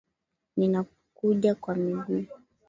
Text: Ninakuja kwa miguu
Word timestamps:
Ninakuja 0.57 1.55
kwa 1.55 1.75
miguu 1.75 2.25